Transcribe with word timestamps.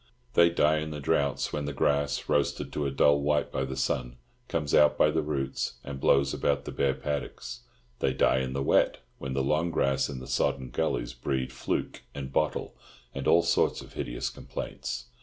They 0.33 0.49
die 0.49 0.79
in 0.79 0.89
the 0.89 0.99
droughts 0.99 1.53
when 1.53 1.65
the 1.65 1.73
grass, 1.73 2.27
roasted 2.27 2.73
to 2.73 2.87
a 2.87 2.89
dull 2.89 3.21
white 3.21 3.51
by 3.51 3.65
the 3.65 3.75
sun, 3.75 4.17
comes 4.47 4.73
out 4.73 4.97
by 4.97 5.11
the 5.11 5.21
roots 5.21 5.73
and 5.83 5.99
blows 5.99 6.33
about 6.33 6.65
the 6.65 6.71
bare 6.71 6.95
paddocks; 6.95 7.59
they 7.99 8.11
die 8.11 8.39
in 8.39 8.53
the 8.53 8.63
wet, 8.63 9.01
when 9.19 9.33
the 9.33 9.43
long 9.43 9.69
grass 9.69 10.09
in 10.09 10.19
the 10.19 10.25
sodden 10.25 10.71
gullies 10.71 11.13
breeds 11.13 11.53
"fluke" 11.53 12.01
and 12.15 12.33
"bottle" 12.33 12.75
and 13.13 13.27
all 13.27 13.43
sorts 13.43 13.81
of 13.81 13.93
hideous 13.93 14.31
complaints. 14.31 15.05